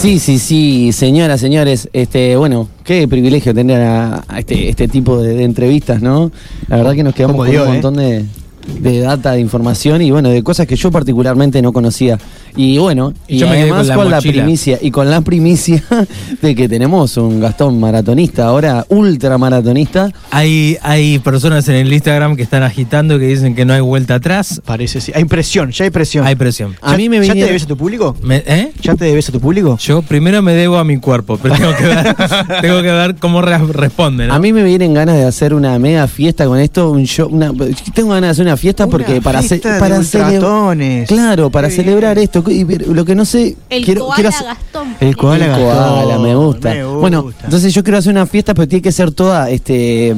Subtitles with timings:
[0.00, 5.20] Sí, sí, sí, señoras, señores, este, bueno, qué privilegio tener a, a este, este tipo
[5.20, 6.32] de, de entrevistas, ¿no?
[6.68, 7.72] La verdad que nos quedamos con dio, un ¿eh?
[7.72, 8.24] montón de,
[8.80, 12.18] de data, de información y bueno, de cosas que yo particularmente no conocía.
[12.56, 14.32] Y bueno, Y y, yo me quedé además con la con la mochila.
[14.42, 15.82] primicia, y con la primicia
[16.42, 20.10] de que tenemos un Gastón maratonista, ahora ultramaratonista.
[20.30, 23.80] Hay, hay personas en el Instagram que están agitando y que dicen que no hay
[23.80, 24.60] vuelta atrás.
[24.64, 25.12] Parece, sí.
[25.14, 26.26] Hay presión, ya hay presión.
[26.26, 26.74] Hay presión.
[26.82, 28.16] A mí me ¿Ya te debes a tu público?
[28.22, 28.72] Me- ¿eh?
[28.82, 29.76] ¿Ya te debes a tu público?
[29.78, 32.14] Yo primero me debo a mi cuerpo, pero tengo que ver,
[32.62, 34.26] tengo que ver cómo re- responde.
[34.26, 34.34] ¿no?
[34.34, 37.52] A mí me vienen ganas de hacer una mega fiesta con esto, un show, una,
[37.94, 41.06] tengo ganas de hacer una fiesta Una porque para ce- fiesta de para celebrar.
[41.06, 41.84] Claro, para Qué bien.
[41.86, 44.96] celebrar esto y lo que no sé El quiero, koala quiero hacer- Gastón.
[45.00, 46.68] El koala El Gastón, me gusta.
[46.74, 46.98] me gusta.
[47.00, 50.14] Bueno, entonces yo quiero hacer una fiesta, pero tiene que ser toda este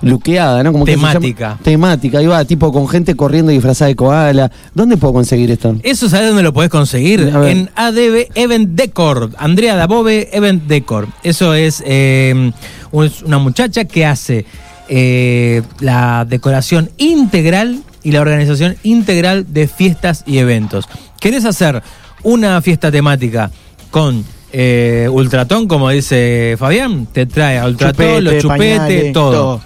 [0.00, 0.72] luqueada, ¿no?
[0.72, 1.56] Como que Temática.
[1.62, 4.50] temática, ahí va, tipo con gente corriendo disfrazada de koala.
[4.74, 5.76] ¿Dónde puedo conseguir esto?
[5.82, 7.20] Eso sabes dónde lo podés conseguir?
[7.20, 9.30] En ADB Event Decor.
[9.38, 11.06] Andrea Dabove Event Decor.
[11.22, 12.50] Eso es eh,
[12.92, 14.44] es una muchacha que hace
[14.88, 20.86] eh, la decoración integral y la organización integral de fiestas y eventos.
[21.20, 21.82] ¿Querés hacer
[22.22, 23.50] una fiesta temática
[23.90, 27.06] con eh, Ultratón, como dice Fabián?
[27.12, 29.60] Te trae a Ultratón, Chupete, los chupetes, todo.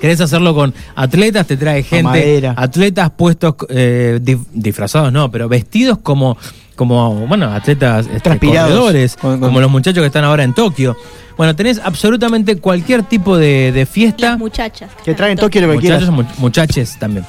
[0.00, 1.46] ¿Querés hacerlo con atletas?
[1.46, 6.36] Te trae gente, atletas puestos, eh, dif- disfrazados no, pero vestidos como,
[6.74, 8.70] como bueno, atletas este, Transpirados.
[8.70, 10.96] corredores, Con- con- como los muchachos que están ahora en Tokio.
[11.36, 14.30] Bueno, tenés absolutamente cualquier tipo de, de fiesta.
[14.30, 14.90] Las muchachas.
[15.04, 16.14] Que traen Tokio lo que Muchachos, quieras.
[16.14, 17.24] mu- muchaches también.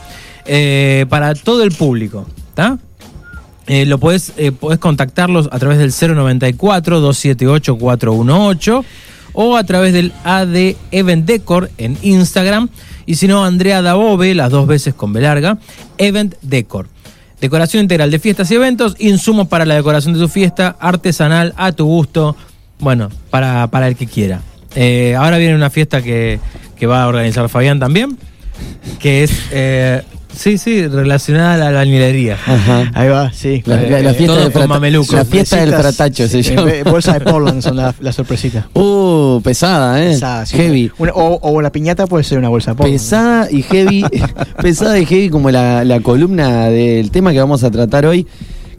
[0.46, 2.78] Eh, para todo el público, ¿está?
[3.68, 8.84] Eh, lo podés, eh, podés contactarlos a través del 094-278-418
[9.34, 12.69] o a través del AD Event Decor en Instagram.
[13.06, 15.58] Y si no, Andrea Dabove, las dos veces con B larga,
[15.97, 16.88] Event Decor.
[17.40, 21.72] Decoración integral de fiestas y eventos, insumos para la decoración de tu fiesta, artesanal, a
[21.72, 22.36] tu gusto,
[22.80, 24.42] bueno, para, para el que quiera.
[24.75, 26.40] Eh, ahora viene una fiesta que,
[26.78, 28.18] que va a organizar Fabián también,
[29.00, 30.03] que es, eh,
[30.36, 32.34] sí, sí, relacionada a la albañilería.
[32.46, 32.92] Ajá.
[32.94, 33.62] Ahí va, sí.
[33.66, 35.14] La, la- la Eh, fiesta todo del mamelucos.
[35.14, 36.72] La fiesta del fratacho se eh, llama.
[36.72, 38.68] eh, Bolsa de Portland son la, la sorpresita.
[38.74, 40.09] Uh, pesada, ¿eh?
[40.14, 40.58] Pesada, sí.
[40.58, 40.92] Heavy.
[40.97, 43.00] Una- o, o la piñata puede ser una bolsa de Portland.
[43.00, 44.06] Pesada y heavy,
[44.62, 48.28] pesada y heavy como la, la columna del tema que vamos a tratar hoy,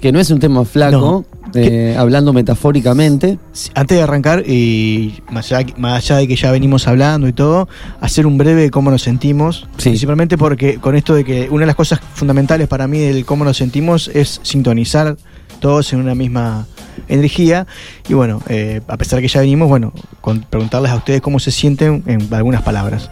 [0.01, 1.25] que no es un tema flaco,
[1.55, 3.39] eh, hablando metafóricamente.
[3.75, 7.69] Antes de arrancar, y más allá, más allá de que ya venimos hablando y todo,
[8.01, 9.69] hacer un breve de cómo nos sentimos.
[9.77, 9.91] Sí.
[9.91, 13.45] Principalmente porque con esto de que una de las cosas fundamentales para mí del cómo
[13.45, 15.17] nos sentimos es sintonizar
[15.61, 16.67] todos en una misma
[17.09, 17.67] energía.
[18.09, 21.39] Y bueno, eh, a pesar de que ya venimos, bueno, con preguntarles a ustedes cómo
[21.39, 23.11] se sienten en algunas palabras.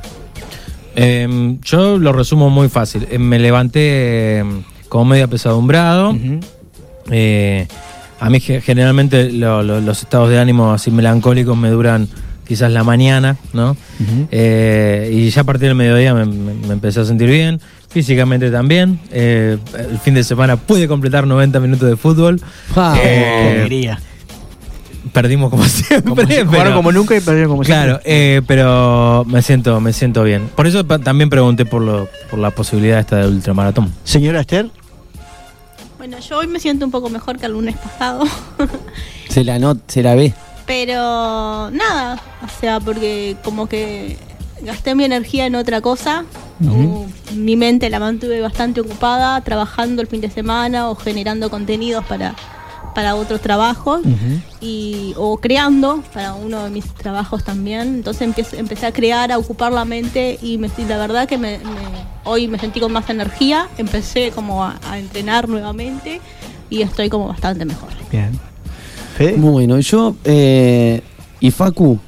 [0.96, 3.06] Eh, yo lo resumo muy fácil.
[3.10, 4.44] Eh, me levanté eh,
[4.88, 6.16] como medio apesadumbrado.
[7.10, 7.66] Eh,
[8.20, 12.08] a mí ge- generalmente lo- lo- los estados de ánimo así melancólicos me duran
[12.46, 13.76] quizás la mañana, ¿no?
[14.30, 18.50] Eh, y ya a partir del mediodía me, me- me empecé a sentir bien, físicamente
[18.50, 18.98] también.
[19.12, 22.40] Eh, el fin de semana pude completar 90 minutos de fútbol.
[22.76, 24.00] Eh, Qué alegría.
[25.12, 26.02] Perdimos como siempre.
[26.10, 28.36] Como si- pero- jugaron como nunca y perdieron como Claro, siempre.
[28.36, 30.48] eh, pero me siento, me siento bien.
[30.54, 33.92] Por eso también pregunté por, lo, por la posibilidad esta de ultramaratón.
[34.04, 34.66] Señora Esther,
[36.00, 38.24] Bueno, yo hoy me siento un poco mejor que el lunes pasado.
[39.28, 40.32] se la not, se la ve.
[40.64, 44.16] Pero nada, o sea, porque como que
[44.62, 46.24] gasté mi energía en otra cosa.
[46.58, 52.02] Uh, mi mente la mantuve bastante ocupada, trabajando el fin de semana o generando contenidos
[52.06, 52.34] para,
[52.94, 54.00] para otros trabajos
[54.60, 57.94] y, o creando para uno de mis trabajos también.
[57.96, 61.58] Entonces empecé, empecé a crear, a ocupar la mente y me, la verdad que me,
[61.58, 61.64] me-
[62.24, 66.20] hoy me sentí con más energía, empecé como a, a entrenar nuevamente
[66.68, 67.88] y estoy como bastante mejor.
[68.10, 68.30] Bien.
[69.16, 71.02] Fede, Bueno, yo eh,
[71.40, 71.98] y Facu.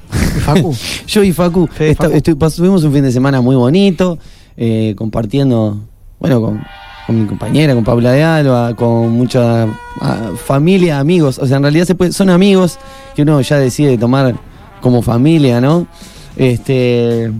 [0.45, 0.75] Facu.
[1.07, 2.15] yo y Facu, Fede, esta- Facu.
[2.17, 4.17] estoy- pas- tuvimos un fin de semana muy bonito,
[4.57, 5.79] eh, compartiendo,
[6.19, 6.63] bueno, con,
[7.05, 9.67] con mi compañera, con Paula de Alba, con mucha
[10.01, 11.39] ah, familia, amigos.
[11.39, 12.79] O sea, en realidad se puede, son amigos
[13.15, 14.35] que uno ya decide tomar
[14.81, 15.87] como familia, ¿no?
[16.35, 17.31] Este,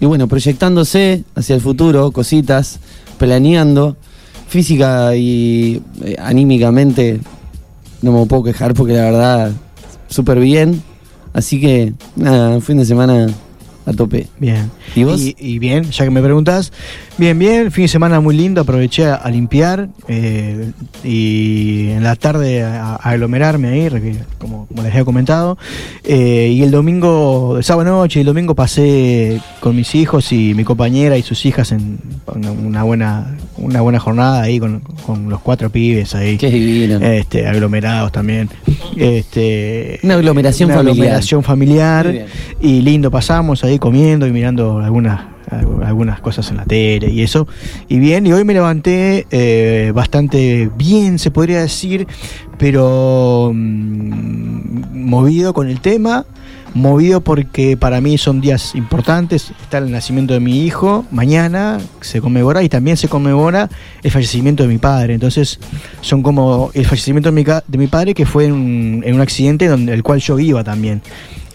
[0.00, 2.78] y bueno, proyectándose hacia el futuro, cositas,
[3.18, 3.96] planeando,
[4.48, 7.20] física y eh, anímicamente
[8.02, 9.52] no me puedo quejar porque la verdad,
[10.08, 10.82] súper bien.
[11.32, 13.26] Así que, nada, fin de semana
[13.86, 14.26] a tope.
[14.38, 14.70] Bien.
[14.94, 15.20] ¿Y vos?
[15.38, 16.72] Y, bien, ya que me preguntas,
[17.16, 20.72] bien, bien, fin de semana muy lindo, aproveché a, a limpiar eh,
[21.04, 23.88] y en la tarde a, a aglomerarme ahí,
[24.38, 25.56] como, como les había comentado.
[26.04, 30.52] Eh, y el domingo, el sábado noche y el domingo pasé con mis hijos y
[30.54, 31.98] mi compañera y sus hijas en
[32.64, 36.36] una buena, una buena jornada ahí con, con los cuatro pibes ahí.
[36.38, 36.98] Qué divino.
[37.06, 38.48] Este, aglomerados también.
[38.96, 40.96] Este, Una aglomeración una familiar.
[40.96, 42.26] aglomeración familiar.
[42.60, 45.20] Y lindo, pasamos ahí comiendo y mirando algunas,
[45.50, 47.46] algu- algunas cosas en la tele y eso.
[47.88, 52.06] Y bien, y hoy me levanté eh, bastante bien, se podría decir,
[52.58, 56.24] pero mm, movido con el tema.
[56.74, 59.50] Movido porque para mí son días importantes.
[59.62, 63.70] Está el nacimiento de mi hijo, mañana se conmemora y también se conmemora
[64.02, 65.14] el fallecimiento de mi padre.
[65.14, 65.58] Entonces
[66.02, 69.68] son como el fallecimiento de mi, de mi padre que fue en en un accidente
[69.68, 71.00] donde el cual yo iba también.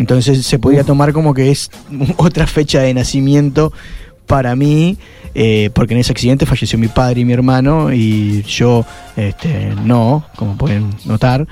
[0.01, 1.69] Entonces se podría tomar como que es
[2.17, 3.71] otra fecha de nacimiento
[4.25, 4.97] para mí,
[5.35, 8.83] eh, porque en ese accidente falleció mi padre y mi hermano y yo
[9.15, 11.47] este, no, como pueden notar.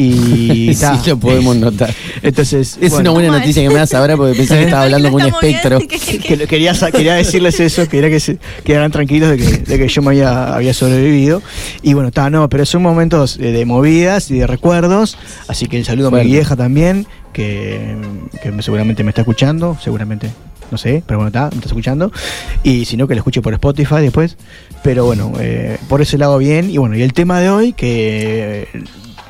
[0.00, 1.00] Y sí, ta.
[1.06, 1.92] lo podemos notar.
[2.22, 5.10] Entonces, Es bueno, una buena noticia que me das ahora porque pensé que estaba hablando
[5.10, 5.78] con un bien, espectro.
[5.80, 9.44] que- que- que lo- quería, quería decirles eso, quería que se quedaran tranquilos de que,
[9.58, 11.42] de que yo me había, había sobrevivido.
[11.82, 15.18] Y bueno, está, no, pero son momentos de movidas y de recuerdos.
[15.48, 17.96] Así que el saludo a mi vieja también, que,
[18.42, 20.30] que me- seguramente me está escuchando, seguramente,
[20.70, 22.12] no sé, pero bueno, está, me está escuchando.
[22.62, 24.36] Y si no, que lo escuche por Spotify después.
[24.84, 26.70] Pero bueno, eh, por ese lado bien.
[26.70, 28.68] Y bueno, y el tema de hoy, que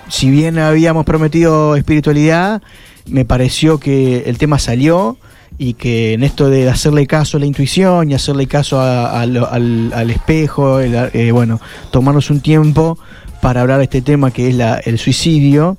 [0.09, 2.63] si bien habíamos prometido espiritualidad,
[3.07, 5.17] me pareció que el tema salió
[5.59, 9.93] y que en esto de hacerle caso a la intuición y hacerle caso a- al,
[9.93, 11.61] al espejo, el- eh, bueno,
[11.91, 12.99] tomarnos un tiempo
[13.41, 15.77] para hablar de este tema que es la- el suicidio,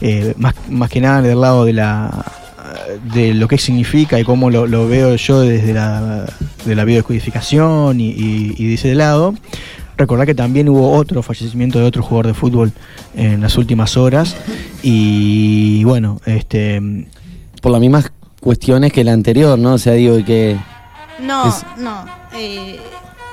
[0.00, 2.24] eh, más, más que nada del lado de la
[3.14, 6.26] de lo que significa y cómo lo, lo veo yo desde la,
[6.64, 9.34] de la biodescodificación y, y, y de ese lado.
[9.96, 12.72] Recordar que también hubo otro fallecimiento de otro jugador de fútbol
[13.14, 14.36] en las últimas horas
[14.82, 16.80] y bueno, este
[17.60, 18.10] Por las mismas
[18.40, 19.74] cuestiones que la anterior, ¿no?
[19.74, 20.56] O sea, digo que.
[21.20, 22.04] No, Es- no.
[22.34, 22.80] eh,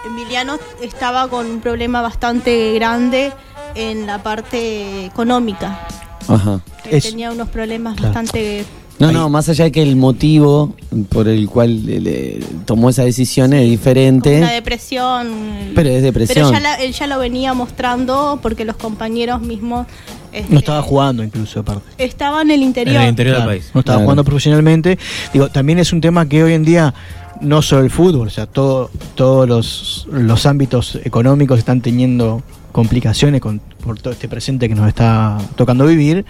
[0.05, 3.31] Emiliano estaba con un problema bastante grande
[3.75, 5.79] en la parte económica.
[6.27, 6.59] Ajá.
[6.85, 8.13] Es- tenía unos problemas claro.
[8.13, 8.65] bastante...
[8.99, 9.13] No, Ahí.
[9.13, 10.75] no, más allá de que el motivo
[11.09, 14.37] por el cual le- le tomó esa decisión es diferente.
[14.39, 15.29] Una depresión.
[15.73, 16.35] Pero es depresión.
[16.35, 19.87] Pero ya la- él ya lo venía mostrando porque los compañeros mismos...
[20.33, 21.81] este, no estaba jugando incluso aparte.
[21.97, 22.97] Estaba en el interior.
[22.97, 23.71] En el interior Claro, del país.
[23.73, 24.05] No estaba Claro.
[24.05, 24.99] jugando profesionalmente.
[25.31, 26.93] Digo, también es un tema que hoy en día
[27.39, 33.41] no solo el fútbol, o sea, todo, todos los, los ámbitos económicos están teniendo complicaciones
[33.41, 36.25] con, por todo este presente que nos está tocando vivir.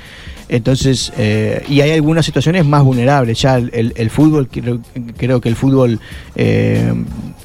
[0.47, 3.39] Entonces, eh, y hay algunas situaciones más vulnerables.
[3.41, 4.79] Ya el, el- el fútbol, creo,
[5.17, 5.99] creo que el fútbol,
[6.35, 6.91] eh,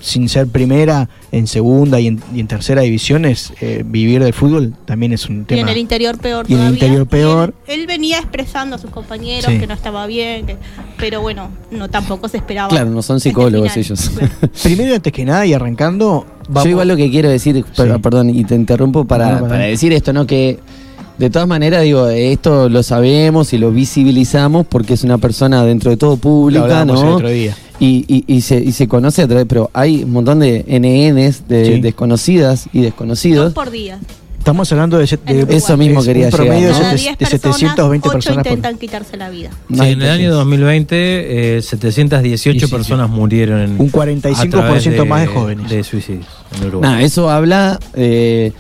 [0.01, 4.75] sin ser primera, en segunda y en, y en tercera divisiones, eh, vivir del fútbol
[4.87, 5.61] también es un Y tema.
[5.63, 7.55] en el interior peor Y en el interior peor.
[7.69, 9.59] Y Él, él venía expresando a sus compañeros Sí.
[9.59, 10.57] que no estaba bien, que-
[10.97, 12.69] pero bueno, no tampoco se esperaba.
[12.69, 13.85] Claro, no son este psicólogos final.
[13.87, 14.11] ellos.
[14.11, 14.33] Claro.
[14.63, 17.83] Primero y antes que nada, y arrancando, vamos- Yo igual lo que quiero decir, Sí.
[18.03, 20.27] perdón, y te interrumpo para, No, para decir esto, ¿no?
[20.27, 20.59] Que
[21.19, 25.91] de todas maneras, digo, esto lo sabemos y lo visibilizamos porque es una persona dentro
[25.91, 27.15] de todo lo pública, el ¿no?
[27.17, 27.57] otro día.
[27.81, 31.49] Y, y, y se, y se conoce a través, pero hay un montón de NNs
[31.49, 31.81] de Sí.
[31.81, 33.53] desconocidas y Dos desconocidos.
[33.53, 33.99] por día.
[34.45, 35.57] Estamos hablando de, de-.
[35.57, 36.85] Eso mismo es quería un promedio llegar, de, ¿no?
[36.85, 39.49] Cada sete- 10 de personas, 720 ocho personas por intentan quitarse la vida.
[39.73, 42.71] Sí, en el año 2020, eh, 718 Y sí, sí.
[42.71, 43.81] personas murieron en.
[43.81, 45.71] Un 45% a través más de jóvenes.
[45.71, 46.27] De suicidios
[46.61, 46.91] en Uruguay.
[46.91, 48.53] Nada, eso habla eh,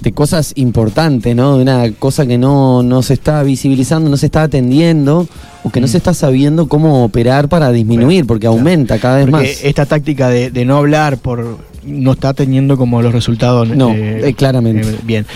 [0.00, 1.56] de cosas importantes, ¿no?
[1.58, 5.28] De una cosa que no, no se está visibilizando, no se está atendiendo
[5.62, 5.90] o que no Mm.
[5.90, 9.62] se está sabiendo cómo operar para disminuir, porque aumenta cada vez Porque más.
[9.62, 13.68] esta táctica de, de no hablar por no está teniendo como los resultados.
[13.68, 14.88] No, eh, claramente.
[14.88, 15.26] eh, bien.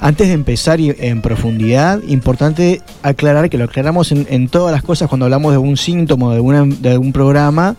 [0.00, 4.82] Antes de empezar y- en profundidad, importante aclarar que lo aclaramos en, en todas las
[4.82, 7.74] cosas cuando hablamos de algún síntoma, de, alguna, de algún programa,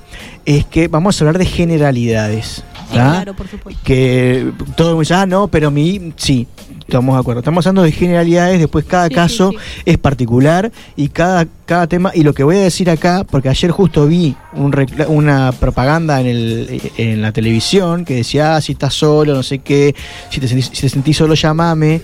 [0.45, 2.63] es que vamos a hablar de generalidades.
[2.89, 3.81] Sí, claro, por supuesto.
[3.83, 6.47] que todo el mundo dice, ah, no, pero mi, sí,
[6.79, 7.39] estamos de acuerdo.
[7.41, 9.57] Estamos hablando de generalidades, después cada Sí, caso sí.
[9.85, 13.69] es particular y cada, cada tema, y lo que voy a decir acá, porque ayer
[13.71, 18.71] justo vi un recla- una propaganda en, el, en la televisión que decía, ah, si
[18.71, 19.93] estás solo, no sé qué,
[20.31, 22.01] si te sentís, si te sentís solo, llamame.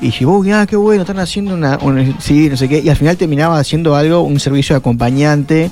[0.00, 2.88] Y dije, uy, ah, qué bueno, están haciendo una, un- sí, no sé qué, y
[2.88, 5.70] al final terminaba haciendo algo, un servicio de acompañante.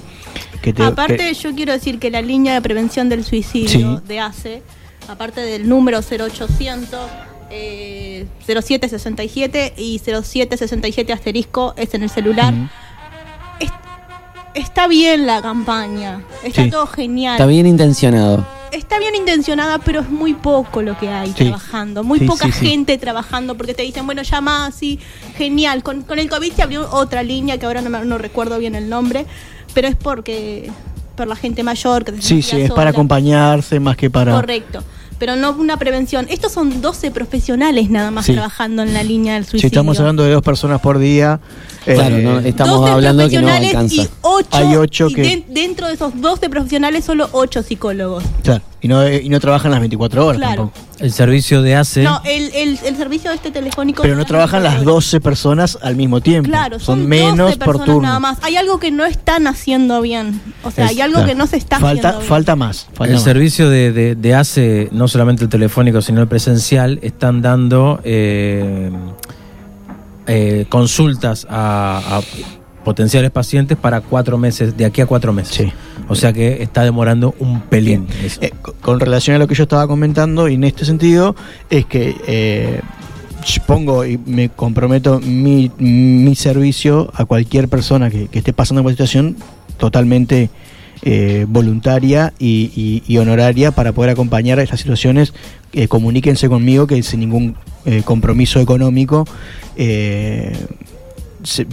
[0.62, 4.02] Que te, Aparte, que- yo quiero decir que la línea de prevención del suicidio Sí.
[4.06, 4.62] de ACE,
[5.08, 7.00] aparte del número 0800,
[7.50, 12.54] eh, 0767 y 0767 asterisco es en el celular.
[12.54, 12.70] Es-
[14.54, 16.70] está bien la campaña, está Sí.
[16.70, 17.34] todo genial.
[17.34, 18.46] Está bien intencionado.
[18.70, 21.44] Está bien intencionada, pero es muy poco lo que hay Sí.
[21.44, 22.04] trabajando.
[22.04, 22.66] Muy Sí, poca sí, sí.
[22.68, 24.98] gente trabajando porque te dicen, bueno, llama así,
[25.36, 25.82] genial.
[25.82, 28.74] Con, con el COVID se abrió otra línea que ahora no, me- no recuerdo bien
[28.74, 29.26] el nombre,
[29.74, 30.70] pero es porque
[31.16, 34.32] por la gente mayor que se Sí, sí, es para acompañarse más que para...
[34.34, 34.82] Correcto.
[35.22, 36.26] Pero no una prevención.
[36.30, 38.32] Estos son 12 profesionales nada más Sí.
[38.32, 39.68] trabajando en la línea del Si suicidio.
[39.68, 41.38] estamos hablando de dos personas por día,
[41.86, 44.02] eh, Claro, no, estamos 12 hablando de que no profesionales alcanza.
[44.02, 48.24] Y 8, Hay ocho y que- den- dentro de esos 12 profesionales solo 8 psicólogos.
[48.42, 50.56] claro, y no, y no trabajan las 24 horas Claro.
[50.72, 50.86] tampoco.
[50.98, 52.02] El servicio de ACE.
[52.02, 54.02] No, el, el, el servicio de este telefónico.
[54.02, 56.48] Pero no trabajan las 12 personas al mismo tiempo.
[56.50, 58.02] Claro, son, son, menos 12 por turno.
[58.02, 58.38] nada más.
[58.42, 60.40] Hay algo que no están haciendo bien.
[60.64, 61.28] O sea, Es- hay algo claro.
[61.28, 62.28] que no se está falta, haciendo bien.
[62.28, 62.86] Falta más.
[62.92, 63.22] Falta el más.
[63.22, 68.90] servicio de, de, de ACE, no solamente el telefónico, sino el presencial, están dando eh,
[70.26, 72.22] eh, consultas a, a
[72.84, 75.54] potenciales pacientes para cuatro meses, de aquí a cuatro meses.
[75.54, 75.72] Sí.
[76.08, 78.06] O sea que está demorando un pelín.
[78.24, 78.40] eso.
[78.42, 81.34] Eh, co- con relación a lo que yo estaba comentando, y en este sentido,
[81.70, 82.80] es que eh,
[83.66, 88.88] pongo y me comprometo mi, mi servicio a cualquier persona que, que esté pasando por
[88.90, 89.36] una situación
[89.78, 90.50] totalmente
[91.04, 95.32] eh, voluntaria y, y- y honoraria para poder acompañar estas situaciones.
[95.72, 97.56] Eh, comuníquense conmigo que sin ningún
[98.04, 99.24] compromiso económico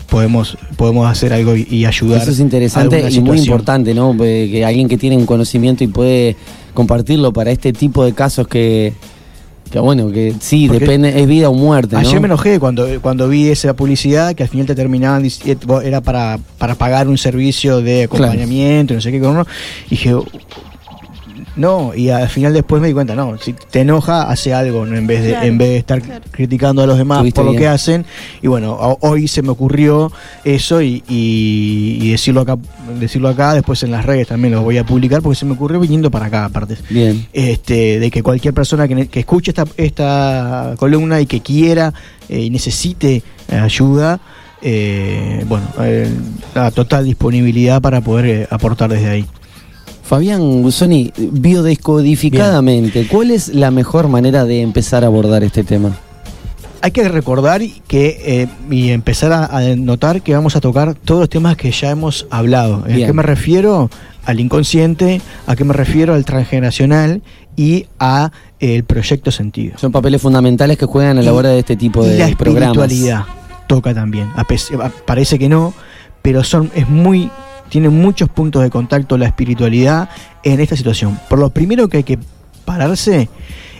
[0.09, 2.21] podemos, podemos hacer algo y, y ayudar.
[2.21, 4.15] Eso es interesante y muy importante, ¿no?
[4.23, 6.35] Eh, Que alguien que tiene un conocimiento y puede
[6.73, 8.93] compartirlo para este tipo de casos que,
[9.71, 11.99] que bueno, que sí, Porque depende, es vida o muerte, ¿no?
[11.99, 16.01] Ayer me enojé cuando, cuando vi esa publicidad que al final te terminaban diciendo era
[16.01, 19.47] para, para pagar un servicio de acompañamiento, y no sé qué con uno.
[19.87, 20.15] Y dije,
[21.59, 24.97] no, y al final después me di cuenta, no, si te enoja, hace algo, ¿no?
[24.97, 26.25] en vez de, Claro, en vez de estar claro.
[26.31, 27.61] criticando a los demás Estuviste por lo bien.
[27.63, 28.05] que hacen.
[28.41, 30.11] Y bueno, ho- hoy se me ocurrió
[30.43, 32.57] eso y, y- y decirlo acá,
[32.99, 35.79] decirlo acá, después en las redes también lo voy a publicar porque se me ocurrió
[35.79, 37.27] viniendo para acá aparte Bien.
[37.33, 41.93] este, de que cualquier persona que, ne- que escuche esta, esta columna y que quiera
[42.29, 44.19] eh, y necesite eh, ayuda,
[44.61, 46.09] eh, bueno, eh,
[46.55, 49.25] la total disponibilidad para poder eh, aportar desde ahí.
[50.09, 55.95] Fabián Gusoni, biodescodificadamente, ¿cuál es la mejor manera de empezar a abordar este tema?
[56.81, 61.19] Hay que recordar que eh, y empezar a, a notar que vamos a tocar todos
[61.19, 62.85] los temas que ya hemos hablado.
[62.85, 63.91] ¿A qué me refiero?
[64.25, 67.21] Al inconsciente, a qué me refiero al transgeneracional
[67.55, 69.77] y a eh, el proyecto sentido.
[69.77, 72.77] Son papeles fundamentales que juegan a la Y- hora de este tipo de la programas.
[72.77, 73.25] espiritualidad
[73.67, 74.27] toca también.
[74.35, 74.45] A-
[75.05, 75.73] parece que no,
[76.23, 77.29] pero son es muy
[77.69, 80.09] tiene muchos puntos de contacto la espiritualidad
[80.43, 81.19] en esta situación.
[81.29, 82.19] Por lo primero que hay que
[82.65, 83.29] pararse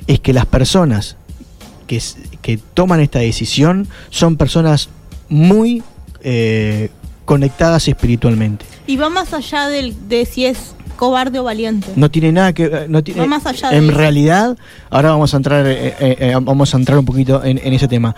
[0.07, 1.17] es que las personas
[1.87, 2.01] que,
[2.41, 4.89] que toman esta decisión son personas
[5.27, 5.83] muy
[6.21, 6.89] eh,
[7.25, 8.65] conectadas espiritualmente.
[8.87, 11.87] Y va más allá del, de si es cobarde o valiente.
[11.95, 14.57] No tiene nada que eh, no tiene, Va más allá de en realidad
[14.89, 17.87] ahora vamos a entrar eh, eh, eh, vamos a entrar un poquito en, en ese
[17.87, 18.13] tema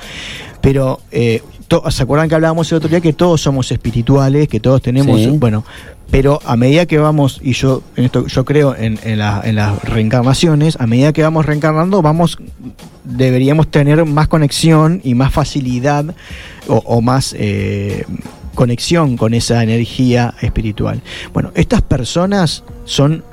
[0.61, 1.43] pero eh,
[1.89, 5.27] se acuerdan que hablábamos el otro día que todos somos espirituales que todos tenemos Sí.
[5.37, 5.63] bueno
[6.09, 9.55] pero a medida que vamos y yo en esto yo creo en, en, la- en
[9.55, 12.37] las reencarnaciones a medida que vamos reencarnando vamos
[13.05, 16.05] deberíamos tener más conexión y más facilidad
[16.67, 18.05] o, o más eh,
[18.55, 21.01] conexión con esa energía espiritual.
[21.33, 23.23] Bueno, estas personas son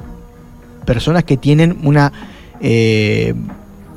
[0.87, 2.13] personas que tienen una
[2.61, 3.35] eh,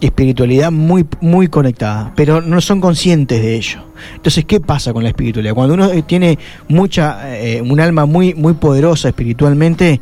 [0.01, 3.83] espiritualidad muy, muy conectada, pero no son conscientes de ello.
[4.15, 5.53] Entonces, ¿qué pasa con la espiritualidad?
[5.53, 10.01] Cuando uno eh, tiene mucha, eh, un alma muy, muy poderosa espiritualmente,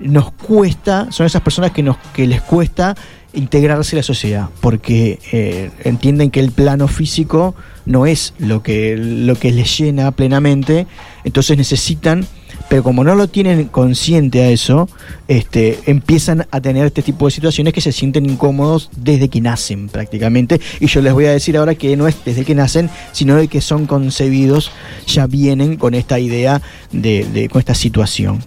[0.00, 2.94] nos cuesta, son esas personas que, nos, que les cuesta
[3.32, 7.54] integrarse a la sociedad, porque eh, entienden que el plano físico
[7.86, 10.86] no es lo que, lo que les llena plenamente,
[11.24, 12.26] entonces necesitan,
[12.70, 14.88] pero como no lo tienen consciente a eso,
[15.26, 19.88] este, empiezan a tener este tipo de situaciones que se sienten incómodos desde que nacen
[19.88, 23.34] prácticamente, y yo les voy a decir ahora que no es desde que nacen, sino
[23.34, 24.70] de que son concebidos,
[25.04, 26.62] ya vienen con esta idea
[26.92, 28.38] de, con esta situación.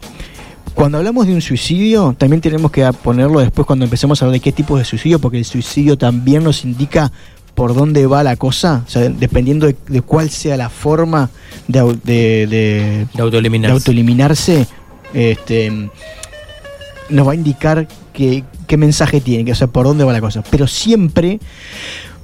[0.74, 4.44] Cuando hablamos de un suicidio, también tenemos que ponerlo después cuando empecemos a hablar de
[4.44, 7.12] qué tipo de suicidio, porque el suicidio también nos indica
[7.56, 11.30] por dónde va la cosa, o sea, dependiendo de, de cuál sea la forma
[11.68, 13.72] de, de, de- De autoeliminarse.
[13.74, 14.68] de autoeliminarse,
[15.14, 15.90] este,
[17.10, 20.22] nos va a indicar qué, qué mensaje tiene, que, o sea, por dónde va la
[20.22, 20.44] cosa.
[20.50, 21.40] Pero siempre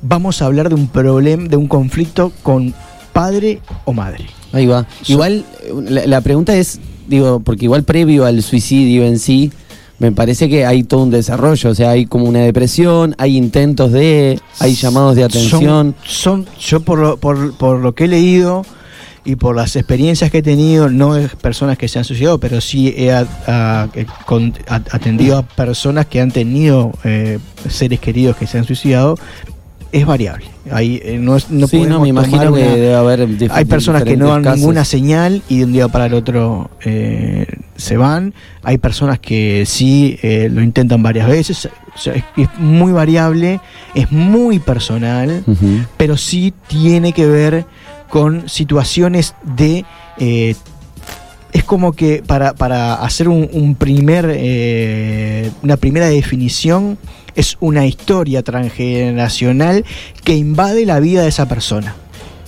[0.01, 2.73] vamos a hablar de un problema, de un conflicto con
[3.13, 4.25] padre o madre.
[4.51, 4.87] Ahí va.
[5.07, 9.51] Igual, eh, la, la pregunta es, digo, porque igual previo al suicidio en sí,
[9.99, 13.91] me parece que hay todo un desarrollo, o sea, hay como una depresión, hay intentos
[13.91, 15.61] de, hay llamados de atención.
[15.61, 18.65] Son, son- yo por lo, por, por lo que he leído
[19.25, 22.61] y por las experiencias que he tenido, no de personas que se han suicidado, pero
[22.61, 27.37] sí he a- a- eh, con- a- atendido a personas que han tenido eh,
[27.67, 29.15] seres queridos que se han suicidado,
[29.91, 30.45] es variable.
[30.71, 34.15] Ahí, eh, no, es- no sí, no, me imagino que debe haber hay personas que
[34.17, 37.45] no dan ninguna señal y de un día para el otro eh,
[37.79, 38.33] se van.
[38.63, 41.67] Hay personas que sí eh, lo intentan varias veces.
[41.95, 43.59] O sea, es, es muy variable,
[43.95, 45.43] es muy personal,
[45.97, 47.65] pero sí tiene que ver
[48.09, 49.85] con situaciones de...
[50.17, 50.55] eh,
[51.51, 56.99] es como que para, para hacer un, un primer, eh, una primera definición,
[57.35, 59.83] es una historia transgeneracional
[60.23, 61.95] que invade la vida de esa persona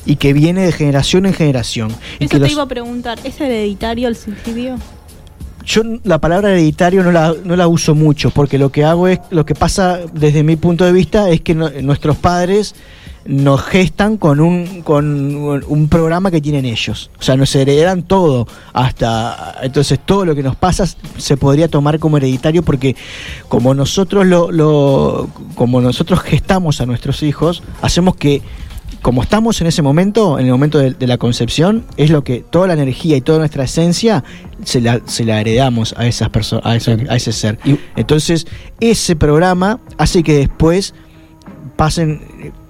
[0.05, 1.89] y que viene de generación en generación.
[2.19, 4.75] Y Eso que te los- iba a preguntar, ¿es hereditario el suicidio?
[5.65, 9.19] Yo la palabra hereditario no la, no la uso mucho porque lo que hago es,
[9.29, 12.75] lo que pasa desde mi punto de vista es que nuestros padres
[13.23, 17.11] nos gestan con un con un programa que tienen ellos.
[17.19, 20.85] O sea, nos heredan todo hasta entonces todo lo que nos pasa
[21.17, 22.95] se podría tomar como hereditario porque
[23.47, 28.41] como nosotros lo, lo como nosotros gestamos a nuestros hijos, hacemos que
[29.01, 32.41] como estamos en ese momento, en el momento de, de la concepción, es lo que
[32.41, 34.23] toda la energía y toda nuestra esencia
[34.63, 37.57] se la, se la heredamos a esas personas, a, ese- a ese ser.
[37.65, 38.45] Y- Entonces,
[38.79, 40.93] ese programa hace que después
[41.75, 42.21] pasen,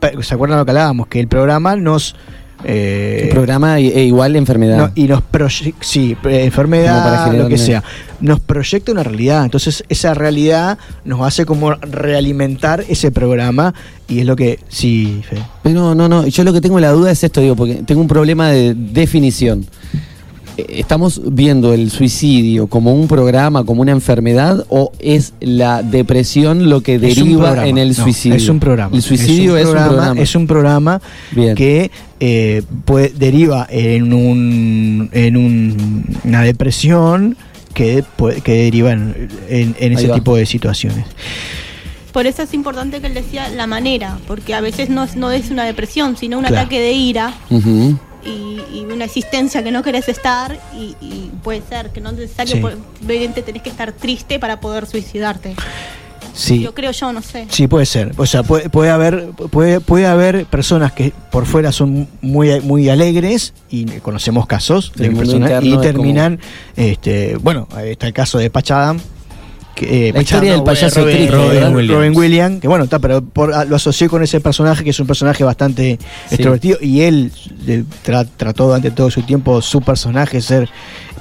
[0.01, 1.07] eh, ¿se acuerdan lo que hablábamos?
[1.07, 2.15] Que el programa nos
[2.63, 4.77] eh, programa e, e igual enfermedad.
[4.77, 7.83] no, y nos proyecta, sí, eh, para enfermedad, generar lo que sea,
[8.19, 9.43] nos proyecta una realidad.
[9.43, 13.73] Entonces, esa realidad nos hace como realimentar ese programa
[14.07, 15.43] y es lo que, sí, Fede.
[15.63, 18.07] Pero no, no, yo lo que tengo la duda es esto, digo, porque tengo un
[18.07, 19.65] problema de definición.
[20.57, 26.81] ¿Estamos viendo el suicidio como un programa, como una enfermedad, o es la depresión lo
[26.81, 27.67] que deriva programa.
[27.67, 28.35] en el No, suicidio?
[28.37, 28.95] es un programa.
[28.95, 30.21] El suicidio es un programa.
[30.21, 31.55] Es un programa Bien.
[31.55, 37.35] que eh, puede- deriva en, un, en un- una depresión
[37.73, 41.05] que, puede- que deriva en, en- en Ahí ese tipo de situaciones.
[42.11, 45.31] Por eso es importante que él decía la manera, porque a veces no es, no
[45.31, 46.59] es una depresión, sino un Claro.
[46.63, 47.97] ataque de ira Ujú.
[48.25, 52.17] Y, y una existencia que no querés estar y, y puede ser que no es
[52.17, 52.77] necesario, Sí.
[53.05, 55.55] obviamente tenés que estar triste para poder suicidarte.
[56.33, 56.61] Sí.
[56.61, 57.47] Yo creo yo, no sé.
[57.49, 58.13] Sí, puede ser.
[58.15, 62.87] O sea, puede, puede haber puede, puede haber personas que por fuera son muy muy
[62.87, 66.39] alegres y conocemos casos de personas y terminan
[66.77, 68.97] este, bueno, ahí está el caso de Pachadam
[69.77, 71.75] eh, La historia del payaso Robin, triste, Robin.
[71.75, 71.97] Williams.
[71.97, 75.07] Robin Williams, que bueno, está, pero por- lo asocié con ese personaje que es un
[75.07, 75.97] personaje bastante
[76.29, 76.35] Sí.
[76.35, 77.31] extrovertido y él
[78.05, 80.69] tra- trató durante todo su tiempo su personaje ser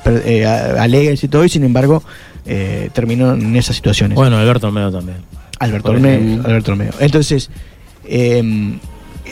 [0.04, 2.02] eh, alegre y todo y sin embargo
[2.46, 4.16] eh, terminó en esas situaciones.
[4.16, 5.18] Bueno, Alberto Olmedo también.
[5.58, 6.42] Alberto Olmedo.
[6.44, 6.92] Alberto Olmedo.
[7.00, 7.50] Entonces,
[8.06, 8.78] eh,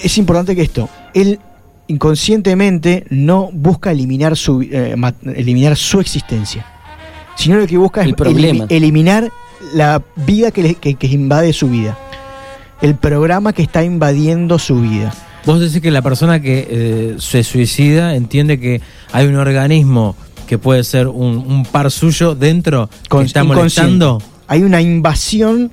[0.03, 1.39] es importante que esto, él
[1.87, 6.65] inconscientemente no busca eliminar su, eh, ma- eliminar su existencia,
[7.39, 8.65] sino lo que busca El es problema.
[8.65, 9.31] elimi- eliminar
[9.75, 11.97] la vida que, le- que- que invade su vida,
[12.83, 15.15] el programa que está invadiendo su vida.
[15.47, 18.81] Vos decís que la persona que eh, se suicida entiende que
[19.13, 20.15] hay un organismo
[20.47, 23.91] que puede ser un, un par suyo dentro que Con- está inconsciente.
[24.05, 24.23] molestando.
[24.51, 25.71] Hay una invasión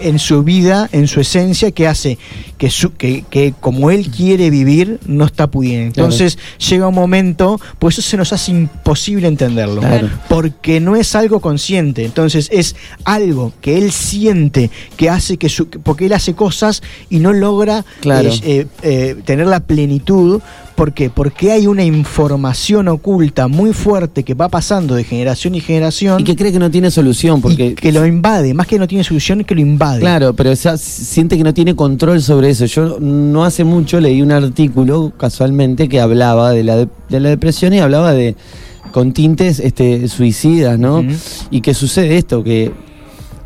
[0.00, 2.18] en su vida, en su esencia, que hace
[2.58, 5.94] que, su- que, que como él quiere vivir, no está pudiendo.
[5.94, 6.06] Claro.
[6.12, 10.08] Entonces llega un momento, pues eso se nos hace imposible entenderlo, Claro.
[10.28, 12.04] porque no es algo consciente.
[12.04, 17.18] Entonces es algo que él siente, que hace que su, porque él hace cosas y
[17.20, 18.28] no logra Claro.
[18.30, 20.40] eh, eh, eh, tener la plenitud
[20.78, 21.10] ¿Por qué?
[21.10, 26.24] Porque hay una información oculta muy fuerte que va pasando de generación y generación Y
[26.24, 27.74] que cree que no tiene solución, porque.
[27.74, 28.54] que lo invade.
[28.54, 30.00] Más que no tiene solución, es que lo invade.
[30.00, 32.64] Claro, pero o sea, siente que no tiene control sobre eso.
[32.66, 37.28] Yo no hace mucho leí un artículo, casualmente, que hablaba de la, de, de la
[37.28, 38.36] depresión y hablaba de
[38.92, 41.04] con tintes este, suicidas, ¿no?
[41.50, 42.72] Y que sucede esto, que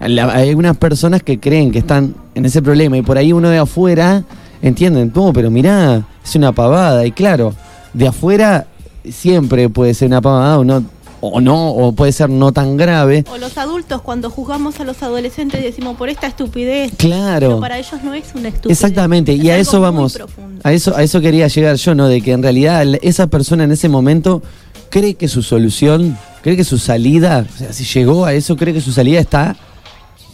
[0.01, 3.49] la- hay algunas personas que creen que están en ese problema y por ahí uno
[3.49, 4.23] de afuera,
[4.63, 7.07] entienden, no, pero mirá, es una pavada.
[7.07, 7.55] Y claro,
[7.93, 8.67] de afuera
[9.11, 10.85] siempre puede ser una pavada o no,
[11.21, 13.25] o no, o puede ser no tan grave.
[13.31, 16.93] O los adultos, cuando juzgamos a los adolescentes, decimos por esta estupidez.
[16.97, 17.49] Claro.
[17.49, 18.79] Pero para ellos no es una estupidez.
[18.79, 20.19] Exactamente, Es y a eso vamos.
[20.65, 22.09] A eso, a eso quería llegar yo, ¿no?
[22.09, 24.43] De que en realidad esa persona en ese momento
[24.91, 28.75] cree que su solución, cree que su salida, o sea, si llegó a eso, cree
[28.75, 29.57] que su salida está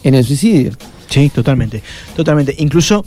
[0.03, 0.71] en el suicidio.
[1.07, 1.81] Sí, totalmente.
[2.15, 2.55] Totalmente.
[2.59, 3.05] Incluso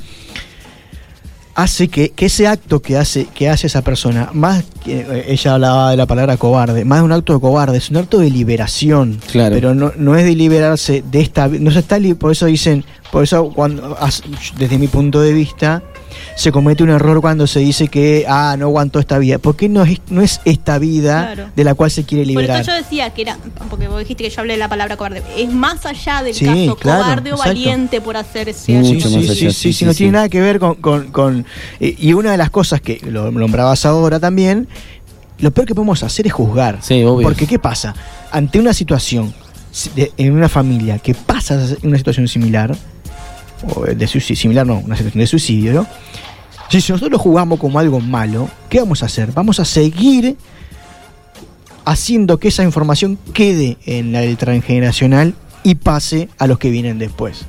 [1.54, 5.54] hace que, que ese acto que hace, que hace esa persona, más que eh, ella
[5.54, 8.30] hablaba de la palabra cobarde, más de un acto de cobarde, es un acto de
[8.30, 9.20] liberación.
[9.30, 9.54] Claro.
[9.54, 13.24] Pero no, no es de liberarse de esta no se está por eso dicen, por
[13.24, 13.96] eso cuando
[14.56, 15.82] desde mi punto de vista
[16.36, 19.82] se comete un error cuando se dice que ah, no aguantó esta vida, porque no
[19.84, 21.50] es no es esta vida Claro.
[21.54, 22.60] de la cual se quiere Por liberar.
[22.62, 23.38] eso yo decía que era,
[23.70, 26.44] porque vos dijiste que yo hablé de la palabra cobarde, es más allá del Sí,
[26.44, 27.48] caso claro, cobarde o exacto.
[27.50, 28.46] valiente por hacer.
[28.48, 29.98] Mucho sí, más sí, sí, sí, sí, sí, no sí.
[29.98, 30.74] tiene nada que ver con...
[30.76, 31.46] con- con-
[31.80, 34.68] eh, y una de las cosas que lo nombrabas ahora también,
[35.38, 36.78] lo peor que podemos hacer es juzgar.
[36.82, 37.26] Sí, obvio.
[37.26, 37.94] Porque ¿qué pasa?
[38.30, 39.32] Ante una situación
[39.70, 42.76] si- de- en una familia que pasa una situación similar,
[43.96, 45.86] de suicidio, similar no, una situación de suicidio, ¿no?
[46.70, 49.30] si nosotros jugamos como algo malo, ¿qué vamos a hacer?
[49.32, 50.36] Vamos a seguir
[51.84, 56.98] haciendo que esa información quede en la- el transgeneracional y pase a los que vienen
[56.98, 57.42] después.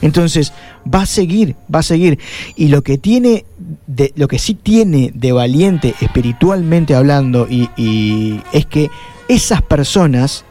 [0.00, 0.52] Entonces,
[0.86, 2.20] va a seguir, va a seguir.
[2.54, 3.44] Y lo que tiene,
[3.88, 8.90] de, lo que sí tiene de valiente espiritualmente hablando, y es que
[9.26, 10.44] esas personas,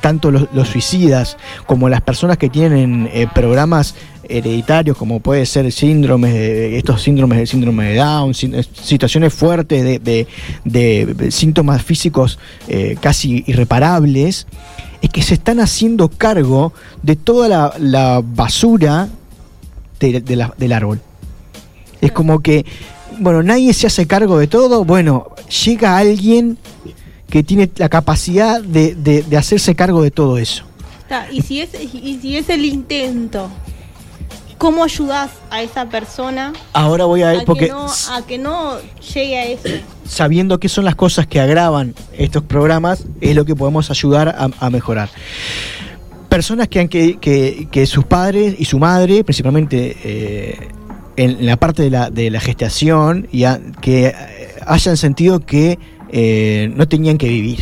[0.00, 3.94] tanto los, los suicidas como las personas que tienen eh, programas
[4.28, 9.82] hereditarios, como puede ser síndromes, de- estos síndromes del síndrome de Down, eh, situaciones fuertes
[9.84, 10.26] de, de-
[10.64, 14.46] de síntomas físicos eh, casi irreparables,
[15.02, 19.08] es que se están haciendo cargo de toda la, la basura
[20.00, 21.00] de la- del árbol.
[22.00, 22.66] Es como que,
[23.18, 25.28] bueno, nadie se hace cargo de todo, bueno,
[25.64, 26.58] llega alguien
[27.28, 30.64] que tiene la capacidad de, de- de hacerse cargo de todo eso.
[31.30, 33.48] Y, si es, y si es el intento,
[34.58, 38.72] ¿cómo ayudás a esa persona Ahora voy a a, porque que no, a que no
[39.14, 39.68] llegue a eso?
[40.04, 44.48] sabiendo qué son las cosas que agravan estos programas, es lo que podemos ayudar a,
[44.58, 45.08] a mejorar.
[46.28, 50.68] Personas que, han, que, que- que sus padres y su madre, principalmente eh,
[51.16, 54.12] en la parte de la, de la gestación, y a- que
[54.66, 55.78] hayan sentido que
[56.10, 57.60] eh, no tenían que vivir.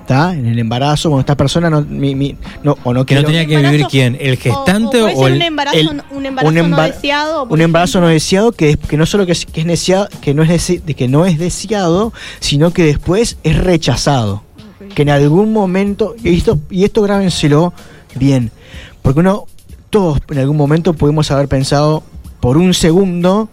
[0.00, 0.34] ¿Está?
[0.34, 3.26] En el embarazo, bueno, esta persona no, mi- mi- no- o no Que no quiero-
[3.28, 5.88] tenía que Embarazo- vivir quién, el gestante o, o, puede ser el un embarazo, el-
[6.10, 7.44] un embarazo un no deseado.
[7.48, 10.42] un embarazo no deseado que, que no solo que es, que es deseado, que no
[10.42, 14.42] es, dese- de que no es deseado, sino que después es rechazado.
[14.96, 17.72] Que en algún momento, y esto, y esto grábenselo
[18.16, 18.50] bien,
[19.02, 19.44] porque uno,
[19.90, 22.02] todos en algún momento pudimos haber pensado
[22.40, 23.48] por un segundo,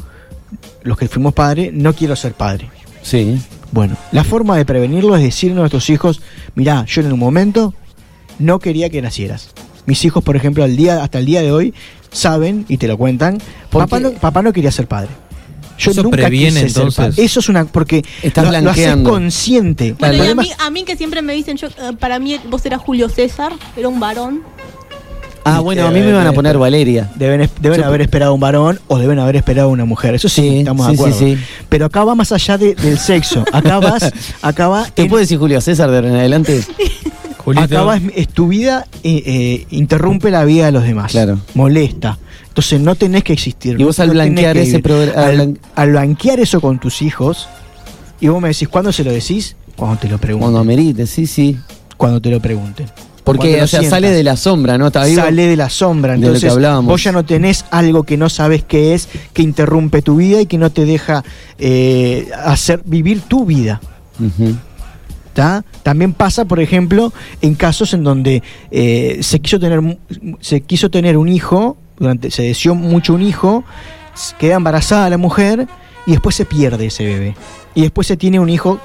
[0.81, 2.67] los que fuimos padres, no quiero ser padre.
[3.03, 3.39] Sí.
[3.71, 6.21] Bueno, la forma de prevenirlo es decirle a nuestros hijos,
[6.55, 7.73] mirá, yo en un momento
[8.39, 9.49] no quería que nacieras.
[9.85, 11.73] Mis hijos, por ejemplo, al día, hasta el día de hoy,
[12.11, 15.09] saben y te lo cuentan, Porque- papá no, papá no quería ser padre.
[15.77, 17.05] Yo Eso nunca previene, quise ser entonces.
[17.05, 17.23] padre.
[17.23, 17.65] Eso es una.
[17.65, 19.95] Porque Estás lo, lo haces consciente.
[19.99, 22.65] Bueno, y a mí, a mí que siempre me dicen, yo, eh, para mí vos
[22.65, 24.41] eras Julio César, era un varón.
[25.55, 27.09] Ah, bueno, a mí me iban a poner Valeria.
[27.15, 30.15] Deben, deben haber esperado un varón o deben haber esperado una mujer.
[30.15, 31.19] Eso sí, Sí, estamos sí, de sí, acuerdo.
[31.19, 31.37] sí.
[31.69, 33.43] Pero acá va más allá de- del sexo.
[33.51, 36.61] Acá vas, acá va ¿Te en- puedo decir Julio César de ahora en adelante?
[37.37, 41.11] Julito, Acá va, es, tu vida, eh, eh, interrumpe la vida de los demás.
[41.11, 41.39] Claro.
[41.53, 42.17] Molesta.
[42.49, 43.79] Entonces no tenés que existir.
[43.79, 44.81] Y vos al no tenés blanquear ese
[45.15, 47.47] al al, al blanquear eso con tus hijos,
[48.19, 49.55] y vos me decís, ¿cuándo se lo decís?
[49.77, 50.41] Cuando te lo pregunten.
[50.41, 51.55] Cuando amerite, sí, sí.
[51.95, 52.87] Cuando te lo pregunten.
[53.33, 53.89] Porque, o sea, sientas.
[53.89, 54.89] sale de la sombra, ¿no?
[54.89, 56.13] Sale de la sombra.
[56.13, 56.89] de lo que Entonces, hablábamos.
[56.89, 60.45] vos ya no tenés algo que no sabes qué es, que interrumpe tu vida y
[60.45, 61.23] que no te deja
[61.59, 63.81] eh, hacer vivir tu vida.
[65.33, 65.63] ¿tá?
[65.83, 69.97] También pasa, por ejemplo, en casos en donde eh, se quiso tener
[70.39, 73.63] se quiso tener un hijo, durante, se deseó mucho un hijo,
[74.39, 75.67] queda embarazada la mujer
[76.05, 77.35] y después se pierde ese bebé.
[77.75, 78.79] Y después se tiene un hijo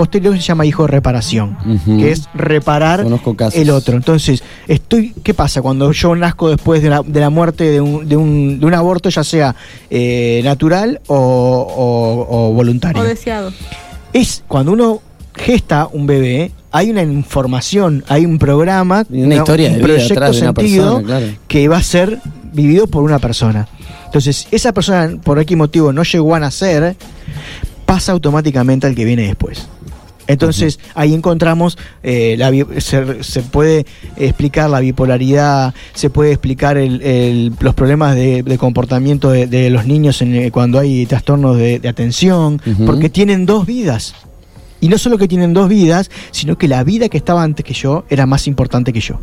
[0.00, 3.04] posterior se llama hijo de reparación, que es reparar
[3.54, 3.96] el otro.
[3.96, 8.08] Entonces, estoy, ¿qué pasa cuando yo nazco después de la, de la muerte de un,
[8.08, 9.54] de, un, de un aborto, ya sea
[9.90, 13.02] eh, natural o, o- o voluntario?
[13.02, 13.52] O deseado.
[14.14, 15.02] es cuando uno
[15.34, 19.94] gesta un bebé, hay una información, hay un programa, Y una historia de un vida
[19.94, 21.26] proyecto atrás de una sentido persona, claro.
[21.46, 22.18] que va a ser
[22.54, 23.68] vivido por una persona.
[24.06, 26.96] Entonces, esa persona, por X motivo, no llegó a nacer,
[27.86, 29.68] pasa automáticamente al que viene después.
[30.32, 37.02] Entonces, ahí encontramos, eh, la se, se puede explicar la bipolaridad, se puede explicar el-
[37.02, 41.56] el- los problemas de, de comportamiento de, de los niños en, eh, cuando hay trastornos
[41.56, 44.14] de, de atención, porque tienen dos vidas.
[44.80, 47.74] Y no solo que tienen dos vidas, sino que la vida que estaba antes que
[47.74, 49.18] yo era más importante que yo.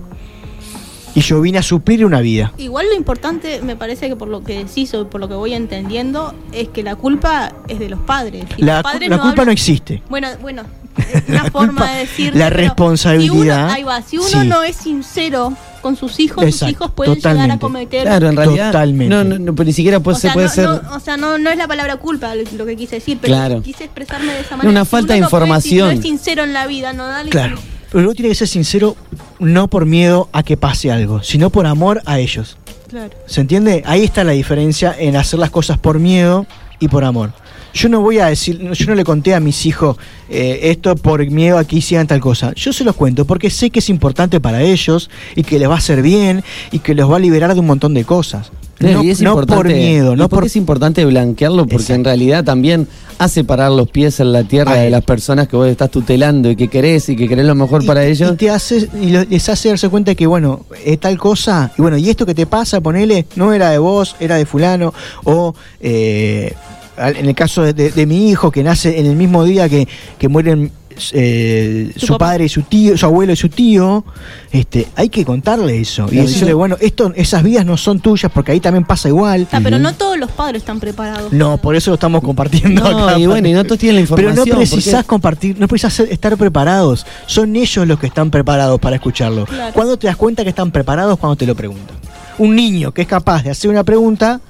[1.15, 2.54] Y yo vine a suplir una vida.
[2.60, 5.54] Igual lo importante, me parece que por lo que decís o por lo que voy
[5.54, 8.46] entendiendo, es que la culpa es de los padres.
[8.58, 10.04] Y La, los padres la culpa no existe.
[10.12, 10.62] Bueno, bueno,
[10.98, 12.36] es una La forma culpa- de decir.
[12.36, 14.48] la responsabilidad, Si uno, ahí va, si uno sí.
[14.48, 18.04] no es sincero con sus hijos, Exacto, sus hijos pueden llegar a cometer.
[18.04, 18.72] Claro, en realidad.
[18.72, 19.16] Totalmente.
[19.16, 20.66] No, no, no, pero ni siquiera puede, o sea, se puede no, ser.
[20.66, 23.62] no, o sea, no, no es la palabra culpa lo que quise decir, pero Claro.
[23.62, 24.70] quise expresarme de esa manera.
[24.70, 25.90] Una Si falta uno de información.
[25.90, 27.30] si no es sincero en la vida, no dale.
[27.30, 27.58] Claro.
[27.92, 28.98] Pero uno tiene que ser sincero,
[29.40, 32.58] no por miedo a que pase algo, sino por amor a ellos.
[32.90, 33.12] Claro.
[33.28, 33.84] ¿Se entiende?
[33.86, 36.46] Ahí está la diferencia en hacer las cosas por miedo
[36.80, 37.32] y por amor.
[37.78, 39.98] Yo no voy a decir, yo no le conté a mis hijos
[40.30, 42.52] eh, esto por miedo a que hicieran tal cosa.
[42.56, 45.76] Yo se los cuento porque sé que es importante para ellos y que les va
[45.76, 48.52] a hacer bien y que los va a liberar de un montón de cosas.
[48.80, 51.94] No, y es no por miedo, no por es importante blanquearlo porque Exacto.
[51.96, 52.88] en realidad también
[53.18, 56.56] hace parar los pies en la tierra de las personas que vos estás tutelando y
[56.56, 58.38] que querés y que querés lo mejor y- para y ellos.
[58.38, 62.08] te hace, y les hace darse cuenta que, bueno, es tal cosa, y bueno, y
[62.08, 66.54] esto que te pasa, ponele, no era de vos, era de fulano, o eh,
[66.98, 69.88] en el caso de, de- de mi hijo, que nace en el mismo día que,
[70.18, 70.72] que mueren
[71.14, 72.26] eh, Su papá.
[72.26, 74.04] padre y su tío, su abuelo y su tío,
[74.52, 76.08] este, hay que contarle eso.
[76.12, 79.46] Y decirle, bueno, esto, esas vidas no son tuyas, porque ahí también pasa igual.
[79.48, 81.32] Sea, pero no todos los padres están preparados.
[81.32, 83.20] No, para- por eso lo estamos compartiendo No, acá.
[83.20, 84.50] y bueno, y no todos tienen la Pero información.
[84.50, 87.06] no precisás compartir, no precisás estar preparados.
[87.28, 89.46] Son ellos los que están preparados para escucharlo.
[89.46, 89.74] Claro.
[89.74, 91.20] ¿Cuándo te das cuenta que están preparados?
[91.20, 91.96] Cuando te lo preguntan.
[92.40, 94.42] Un niño que es capaz de hacer una pregunta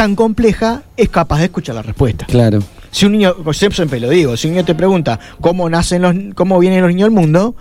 [0.00, 2.24] tan compleja es capaz de escuchar la respuesta.
[2.24, 2.60] Claro.
[2.90, 6.14] Si un niño, yo siempre lo digo, si un niño te pregunta cómo nacen los,
[6.34, 7.54] cómo vienen los niños al mundo,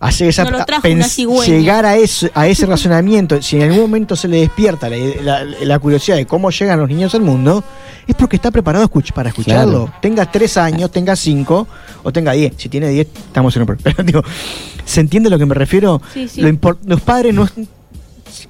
[0.00, 0.50] hace esa No
[1.46, 5.44] llegar a ese, a ese razonamiento, si en algún momento se le despierta la, la-
[5.44, 7.62] la curiosidad de cómo llegan los niños al mundo,
[8.08, 9.84] es porque está preparado escuch- para escucharlo.
[9.86, 9.98] Claro.
[10.02, 11.68] Tenga tres años, tenga cinco
[12.02, 12.54] o tenga diez.
[12.56, 13.84] Si tiene diez, estamos en un problema.
[13.96, 14.22] Pero digo,
[14.84, 16.02] ¿se entiende a lo que me refiero?
[16.12, 16.40] Sí, sí.
[16.40, 17.48] Lo impor- los padres no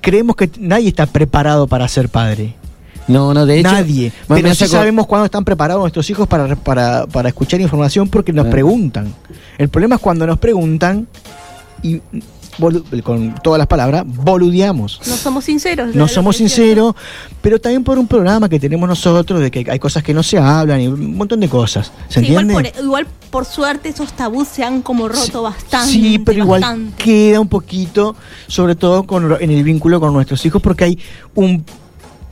[0.01, 2.55] creemos que nadie está preparado para ser padre.
[3.09, 3.71] No, no, de hecho.
[3.73, 4.12] Nadie.
[4.29, 8.33] Pero sí acor- sabemos cuándo están preparados nuestros hijos para, para, para escuchar información porque
[8.33, 9.12] nos preguntan.
[9.59, 11.07] El problema es cuando nos preguntan
[11.83, 12.01] y
[13.03, 15.01] con todas las palabras, boludeamos.
[15.07, 15.95] No somos sinceros.
[15.95, 16.95] No somos sinceros,
[17.41, 20.38] pero también por un programa que tenemos nosotros de que hay cosas que no se
[20.38, 21.91] hablan y un montón de cosas.
[22.09, 22.71] ¿Se Sí, igual, entiende?
[22.73, 25.91] por, igual por suerte esos tabús se han como roto bastante.
[25.93, 28.15] Sí, pero igual queda un poquito,
[28.47, 30.99] sobre todo con, lo- en el vínculo con nuestros hijos, porque hay
[31.35, 31.65] un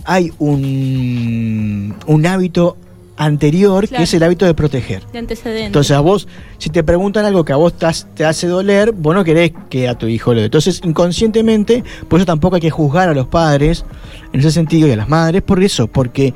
[0.05, 2.77] hay un, un hábito
[3.17, 3.99] anterior Claro.
[4.01, 5.03] que es el hábito de proteger.
[5.13, 5.67] de antecedentes.
[5.67, 6.27] Entonces a vos,
[6.59, 9.95] si te preguntan algo que a vos te, hace doler, vos no querés que a
[9.99, 10.47] tu hijo le dé.
[10.47, 13.85] Entonces, inconscientemente, por eso tampoco hay que juzgar a los padres,
[14.33, 16.33] en ese sentido, y a las madres, por eso, porque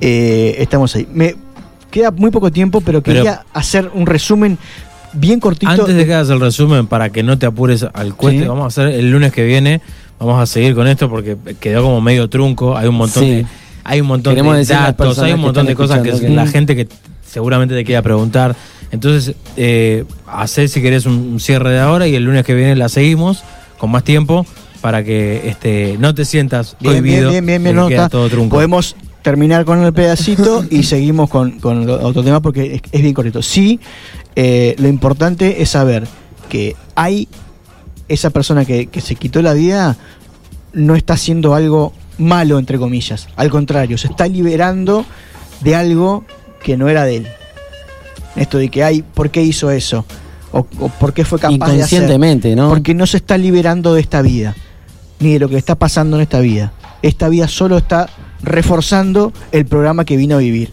[0.00, 1.08] eh, estamos ahí.
[1.14, 1.34] Me
[1.90, 4.58] queda muy poco tiempo, pero Pero- quería hacer un resumen
[5.14, 5.72] bien cortito.
[5.72, 8.48] Antes de que hagas el resumen, para que no te apures al cueste, Sí.
[8.48, 9.80] vamos a hacer el lunes que viene,
[10.18, 13.30] vamos a seguir con esto porque quedó como medio trunco, hay un montón Sí.
[13.30, 13.46] de
[13.88, 16.86] hay un montón Queremos de datos, hay un montón de cosas que, la gente que
[17.26, 18.54] seguramente te quiera preguntar.
[18.90, 22.90] Entonces, eh, hacé si querés un, cierre de ahora y el lunes que viene la
[22.90, 23.42] seguimos
[23.78, 24.44] con más tiempo
[24.82, 28.28] para que este no te sientas Bien, bien, cohibido bien, bien, bien, que queda todo
[28.28, 28.56] trunco.
[28.56, 33.14] Podemos terminar con el pedacito y seguimos con, con otro tema porque es, es bien
[33.14, 33.40] correcto.
[33.40, 33.80] Sí,
[34.36, 36.06] eh, lo importante es saber
[36.50, 37.26] que hay
[38.08, 39.96] esa persona que, que se quitó la vida
[40.72, 43.28] no está haciendo algo malo, entre comillas.
[43.36, 45.04] Al contrario, se está liberando
[45.60, 46.24] de algo
[46.62, 47.28] que no era de él.
[48.36, 50.04] Esto de que hay, ¿por qué hizo eso?
[50.52, 51.74] O, o por qué fue capaz de hacer.
[51.74, 52.68] Inconscientemente, ¿no?
[52.68, 54.54] Porque no se está liberando de esta vida,
[55.20, 56.72] ni de lo que está pasando en esta vida.
[57.02, 58.08] Esta vida solo está
[58.42, 60.70] reforzando el programa que vino a vivir.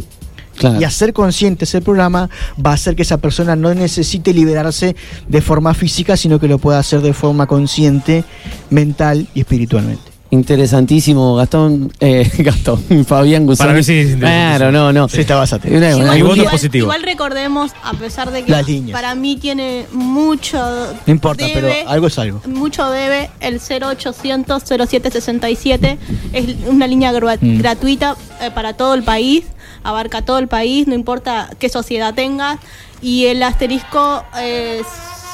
[0.80, 2.30] Y hacer consciente ese programa
[2.64, 4.96] va a hacer que esa persona no necesite liberarse
[5.28, 8.24] de forma física, sino que lo pueda hacer de forma consciente,
[8.70, 10.15] mental y espiritualmente.
[10.36, 13.68] Interesantísimo, Gastón, eh, Gastón, Fabián Guzmán.
[13.68, 14.16] Para ver si es.
[14.18, 15.10] Claro, no, no.
[15.10, 15.78] Sí, estabas atento.
[15.78, 16.86] Una- igual, positivo.
[16.86, 18.94] igual recordemos, a pesar de que Las líneas.
[19.00, 20.58] para mí tiene mucho.
[21.06, 22.42] No importa, debe, pero algo es algo.
[22.48, 25.98] Mucho debe el 0800 0767.
[26.34, 27.58] Es una línea Mm.
[27.60, 29.46] gratuita eh, para todo el país.
[29.84, 32.60] Abarca todo el país, no importa qué sociedad tengas.
[33.02, 34.82] Y el asterisco eh,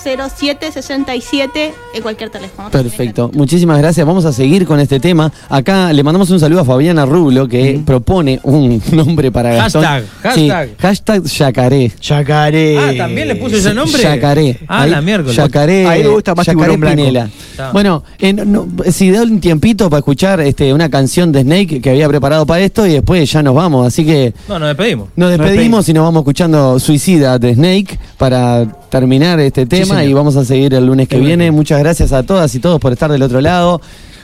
[0.03, 2.69] 0767 en cualquier teléfono.
[2.69, 4.05] Perfecto, muchísimas gracias.
[4.05, 5.31] Vamos a seguir con este tema.
[5.49, 9.83] Acá le mandamos un saludo a Fabiana Rublo que propone un nombre para Gastón.
[9.83, 10.77] Hashtag, Sí, hashtag.
[10.79, 11.91] hashtag yacaré.
[12.01, 12.77] Yacaré.
[12.77, 14.01] Ah, ¿también le puso ese nombre?
[14.01, 14.59] Yacaré.
[14.67, 15.35] Ah, Ahí, la miércoles.
[15.35, 15.87] Yacaré.
[15.87, 16.77] Ahí me gusta más Yacaré.
[16.77, 17.29] Pinela.
[17.73, 21.79] Bueno, eh, no- no, si da un tiempito para escuchar este, una canción de Snake
[21.81, 23.85] que había preparado para esto y después ya nos vamos.
[23.85, 25.09] Así que No, nos despedimos.
[25.15, 25.89] nos despedimos despedimos.
[25.89, 30.75] y nos vamos escuchando Suicida de Snake para terminar este tema y vamos a seguir
[30.75, 31.49] el lunes que El viene.
[31.49, 33.81] Muchas gracias a todas y todos por estar del otro lado.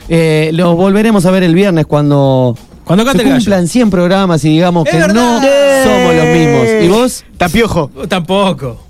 [0.08, 4.86] Eh, los volveremos a ver el viernes cuando, Cuando se cumplan 100 programas y digamos
[4.86, 6.66] ¡Es que no somos los mismos.
[6.82, 7.24] ¿Y vos?
[7.36, 7.90] Tapiojo.
[8.08, 8.87] Tampoco.